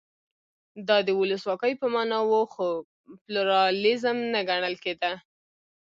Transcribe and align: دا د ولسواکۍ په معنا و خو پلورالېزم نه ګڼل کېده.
دا 0.87 0.97
د 1.07 1.09
ولسواکۍ 1.19 1.73
په 1.81 1.87
معنا 1.93 2.19
و 2.21 2.31
خو 2.53 2.67
پلورالېزم 3.23 4.17
نه 4.33 4.39
ګڼل 4.49 4.75
کېده. 4.83 5.11